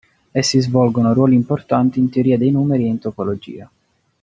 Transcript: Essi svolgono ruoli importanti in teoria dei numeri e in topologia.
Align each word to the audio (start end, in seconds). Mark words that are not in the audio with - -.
Essi 0.31 0.59
svolgono 0.61 1.13
ruoli 1.13 1.35
importanti 1.35 1.99
in 1.99 2.09
teoria 2.09 2.35
dei 2.35 2.49
numeri 2.49 2.85
e 2.85 2.87
in 2.87 2.97
topologia. 2.97 3.69